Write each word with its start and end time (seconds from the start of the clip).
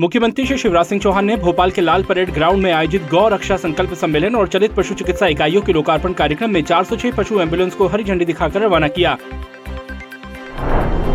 मुख्यमंत्री 0.00 0.46
श्री 0.46 0.58
शिवराज 0.58 0.86
सिंह 0.86 1.00
चौहान 1.00 1.24
ने 1.24 1.36
भोपाल 1.36 1.70
के 1.70 1.80
लाल 1.80 2.02
परेड 2.02 2.30
ग्राउंड 2.30 2.62
में 2.62 2.72
आयोजित 2.72 3.02
गौ 3.02 3.28
रक्षा 3.28 3.56
संकल्प 3.56 3.92
सम्मेलन 3.94 4.34
और 4.34 4.48
चलित 4.48 4.72
पशु 4.72 4.94
चिकित्सा 4.94 5.26
इकाइयों 5.26 5.62
के 5.62 5.72
लोकार्पण 5.72 6.12
कार्यक्रम 6.12 6.50
में 6.50 6.62
406 6.62 7.12
पशु 7.16 7.40
एंबुलेंस 7.40 7.74
को 7.74 7.86
हरी 7.86 8.04
झंडी 8.04 8.24
दिखाकर 8.24 8.60
रवाना 8.60 8.88
किया। 8.88 9.18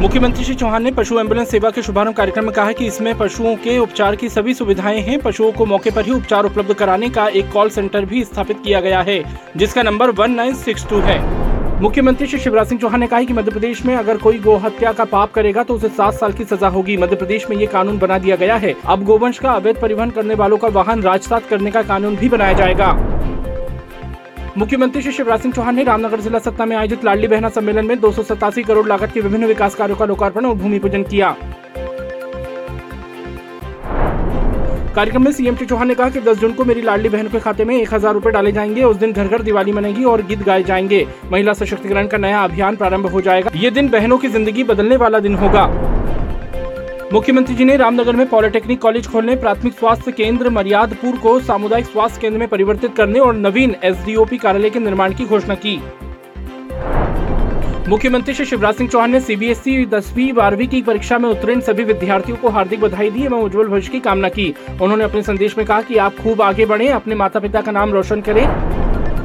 मुख्यमंत्री 0.00 0.44
श्री 0.44 0.54
चौहान 0.54 0.82
ने 0.82 0.90
पशु 0.90 1.18
एंबुलेंस 1.20 1.50
सेवा 1.50 1.70
के 1.70 1.82
शुभारंभ 1.82 2.14
कार्यक्रम 2.14 2.44
में 2.44 2.52
कहा 2.52 2.72
कि 2.72 2.86
इसमें 2.86 3.18
पशुओं 3.18 3.56
के 3.56 3.78
उपचार 3.78 4.16
की 4.16 4.28
सभी 4.28 4.54
सुविधाएँ 4.54 5.00
हैं। 5.00 5.18
पशुओं 5.18 5.52
को 5.52 5.66
मौके 5.66 5.90
पर 5.90 6.04
ही 6.04 6.12
उपचार 6.12 6.44
उपलब्ध 6.44 6.74
कराने 6.74 7.08
का 7.08 7.28
एक 7.28 7.50
कॉल 7.52 7.70
सेंटर 7.70 8.04
भी 8.04 8.24
स्थापित 8.24 8.60
किया 8.64 8.80
गया 8.80 9.00
है, 9.00 9.40
जिसका 9.56 9.82
नंबर 9.82 10.10
1962 10.10 11.00
है। 11.00 11.37
मुख्यमंत्री 11.80 12.26
श्री 12.26 12.38
शिवराज 12.40 12.66
सिंह 12.66 12.80
चौहान 12.80 13.00
ने 13.00 13.06
कहा 13.06 13.22
कि 13.22 13.32
मध्य 13.32 13.50
प्रदेश 13.50 13.84
में 13.86 13.94
अगर 13.96 14.16
कोई 14.16 14.38
गो 14.38 14.54
हत्या 14.56 14.92
का 14.92 15.04
पाप 15.04 15.32
करेगा 15.32 15.62
तो 15.64 15.74
उसे 15.74 15.88
सात 15.88 16.14
साल 16.14 16.32
की 16.32 16.44
सजा 16.44 16.68
होगी। 16.68 16.96
मध्य 16.96 17.16
प्रदेश 17.16 17.48
में 17.50 17.56
ये 17.56 17.66
कानून 17.66 17.98
बना 17.98 18.18
दिया 18.18 18.36
गया 18.36 18.56
है। 18.56 18.74
अब 18.84 19.04
गोवंश 19.04 19.38
का 19.38 19.50
अवैध 19.50 19.80
परिवहन 19.80 20.10
करने 20.10 20.34
वालों 20.34 20.56
का 20.56 20.68
वाहन 20.68 21.02
राजसात 21.02 21.46
करने 21.48 21.70
का 21.70 21.82
कानून 21.82 22.16
भी 22.16 22.28
बनाया 22.28 22.52
जाएगा। 22.52 22.92
मुख्यमंत्री 24.56 25.02
श्री 25.02 25.12
शिवराज 25.12 25.40
सिंह 25.40 25.54
चौहान 25.54 25.76
ने 25.76 25.84
रामनगर 25.84 26.20
जिला 26.20 26.38
सत्ता 26.38 26.66
में 26.66 26.76
आयोजित 26.76 27.04
लाडली 27.04 27.28
बहना 27.28 27.48
सम्मेलन 27.50 27.86
में 27.86 27.98
दो 28.00 28.12
सौ 28.12 28.22
सतासी 28.24 28.62
करोड़ 28.62 28.86
लागत 28.86 29.12
के 29.14 29.20
विभिन्न 29.20 29.46
विकास 29.46 29.74
कार्यो 29.74 29.96
का 29.96 30.04
लोकार्पण 30.04 30.46
और 30.46 30.54
भूमि 30.54 30.78
पूजन 30.78 31.02
किया। 31.04 31.34
कार्यक्रम 34.98 35.24
में 35.24 35.30
सीएम 35.32 35.56
श्री 35.56 35.66
चौहान 35.66 35.88
ने 35.88 35.94
कहा 35.94 36.08
कि 36.10 36.20
10 36.20 36.38
जून 36.38 36.52
को 36.52 36.64
मेरी 36.64 36.80
लाडली 36.82 37.08
बहन 37.08 37.28
के 37.28 37.40
खाते 37.40 37.64
में 37.64 37.74
एक 37.76 37.92
हज़ार 37.94 38.14
रूपए 38.14 38.30
डाले 38.30 38.52
जाएँगे। 38.52 38.82
उस 38.84 38.96
दिन 38.96 39.12
घर 39.12 39.28
घर 39.28 39.42
दिवाली 39.42 39.72
मनेगी 39.72 40.04
और 40.04 40.22
गीत 40.22 40.42
गाए 40.42 40.62
जाएँगे। 40.62 41.06
महिला 41.32 41.52
सशक्तिकरण 41.52 42.06
का 42.06 42.18
नया 42.18 42.42
अभियान 42.44 42.76
प्रारंभ 42.76 43.06
हो 43.06 43.20
जाएगा। 43.20 43.50
ये 43.56 43.70
दिन 43.70 43.88
बहनों 43.88 44.18
की 44.18 44.28
ज़िंदगी 44.28 44.64
बदलने 44.64 44.96
वाला 44.96 45.18
दिन 45.18 45.34
होगा। 45.34 45.66
मुख्यमंत्री 47.12 47.54
जी 47.54 47.64
ने 47.64 47.76
रामनगर 47.76 48.16
में 48.16 48.26
पॉलिटेक्निक 48.28 48.80
कॉलेज 48.80 49.06
खोलने, 49.06 49.36
प्राथमिक 49.36 49.78
स्वास्थ्य 49.78 50.12
केंद्र 50.12 50.50
मरियादपुर 50.50 51.18
को 51.18 51.38
सामुदायिक 51.40 51.86
स्वास्थ्य 51.86 52.20
केंद्र 52.20 52.38
में 52.38 52.48
परिवर्तित 52.48 52.96
करने 52.96 53.20
और 53.20 53.36
नवीन 53.36 53.76
एसडीओपी 53.84 54.38
कार्यालय 54.38 54.70
के 54.70 54.78
निर्माण 54.78 55.14
की 55.14 55.24
घोषणा 55.24 55.54
की। 55.54 55.80
मुख्यमंत्री 57.88 58.32
श्री 58.34 58.44
शिवराज 58.46 58.74
सिंह 58.74 58.88
चौहान 58.90 59.10
ने 59.10 59.20
सीबीएसई 59.20 59.84
दसवीं, 59.84 60.32
बारहवीं 60.32 60.66
की 60.68 60.80
परीक्षा 60.82 61.18
में 61.18 61.28
उत्तीर्ण 61.28 61.60
सभी 61.60 61.84
विद्यार्थियों 61.84 62.36
को 62.36 62.48
हार्दिक 62.48 62.80
बधाई 62.80 63.10
दी 63.10 63.22
एवं 63.24 63.42
उज्जवल 63.42 63.68
भविष्य 63.68 63.92
की 63.92 64.00
कामना 64.00 64.28
की। 64.28 64.54
उन्होंने 64.82 65.04
अपने 65.04 65.22
संदेश 65.22 65.56
में 65.58 65.66
कहा 65.66 65.80
कि 65.82 65.96
आप 65.96 66.16
खूब 66.16 66.42
आगे 66.42 66.66
बढ़ें, 66.66 66.88
अपने 66.88 67.14
माता 67.14 67.40
पिता 67.40 67.60
का 67.60 67.72
नाम 67.72 67.92
रोशन 67.92 68.20
करें। 68.20 68.46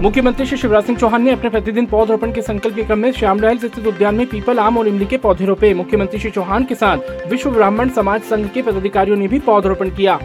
मुख्यमंत्री 0.01 0.45
श्री 0.45 0.57
शिवराज 0.57 0.83
सिंह 0.83 0.97
चौहान 0.97 1.23
ने 1.23 1.31
अपने 1.31 1.49
प्रतिदिन 1.49 1.85
पौधरोपण 1.85 2.31
के 2.33 2.41
संकल्प 2.41 2.75
के 2.75 2.83
क्रम 2.83 2.99
में 2.99 3.11
श्यामलाल 3.11 3.57
स्थित 3.57 3.87
उद्यान 3.87 4.15
में 4.15 4.25
पीपल, 4.27 4.59
आम 4.59 4.77
और 4.77 4.87
इमली 4.87 5.05
के 5.05 5.17
पौधे 5.17 5.45
रोपे। 5.45 5.73
मुख्यमंत्री 5.73 6.19
श्री 6.19 6.31
चौहान 6.31 6.63
के 6.63 6.75
साथ 6.75 7.29
विश्व 7.29 7.51
ब्राह्मण 7.51 7.89
समाज 7.89 8.21
संघ 8.21 8.47
के 8.49 8.61
पदाधिकारियों 8.61 9.17
ने 9.17 9.27
भी 9.27 9.39
पौधरोपण 9.41 9.89
किया। 9.89 10.19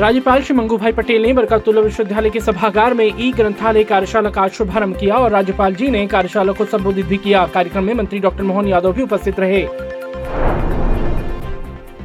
राज्यपाल 0.00 0.42
श्री 0.42 0.54
मंगू 0.56 0.76
भाई 0.76 0.92
पटेल 0.92 1.22
ने 1.22 1.32
बरकतुल्ला 1.32 1.80
विश्वविद्यालय 1.80 2.30
के 2.30 2.40
सभागार 2.40 2.94
में 2.94 3.04
ई 3.04 3.30
ग्रंथालय 3.32 3.84
कार्यशाला 3.84 4.30
का 4.30 4.46
शुभारंभ 4.48 4.96
किया 4.96 5.14
और 5.14 5.30
राज्यपाल 5.30 5.74
जी 5.74 5.88
ने 5.90 6.06
कार्यशाला 6.06 6.52
को 6.52 6.64
संबोधित 6.64 7.06
भी 7.06 7.16
किया। 7.16 7.46
कार्यक्रम 7.46 7.84
में 7.84 7.92
मंत्री 7.94 8.18
डॉक्टर 8.18 8.42
मोहन 8.42 8.66
यादव 8.68 8.92
भी 8.92 9.02
उपस्थित 9.02 9.40
रहे। 9.40 9.62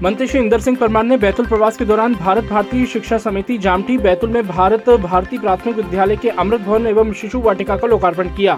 मंत्री 0.03 0.27
श्री 0.27 0.39
इंदर 0.39 0.59
सिंह 0.59 0.77
परमार 0.77 1.03
ने 1.03 1.17
बैतुल 1.17 1.45
प्रवास 1.45 1.77
के 1.77 1.85
दौरान 1.85 2.15
भारत 2.15 2.43
भारतीय 2.43 2.85
शिक्षा 2.85 3.17
समिति 3.17 3.57
जामटी, 3.57 3.97
बैतुल 3.97 4.29
में 4.29 4.47
भारत 4.47 4.89
भारती 4.89 5.37
प्राथमिक 5.37 5.75
विद्यालय 5.75 6.15
के 6.15 6.29
अमृत 6.29 6.61
भवन 6.61 6.87
एवं 6.87 7.13
शिशु 7.13 7.39
वाटिका 7.39 7.77
का 7.77 7.87
लोकार्पण 7.87 8.35
किया। 8.35 8.57